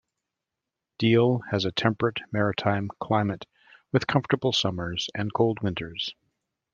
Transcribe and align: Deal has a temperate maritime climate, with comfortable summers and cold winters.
Deal 0.97 1.41
has 1.51 1.63
a 1.63 1.71
temperate 1.71 2.21
maritime 2.31 2.89
climate, 2.99 3.45
with 3.91 4.07
comfortable 4.07 4.51
summers 4.51 5.11
and 5.13 5.31
cold 5.31 5.59
winters. 5.61 6.15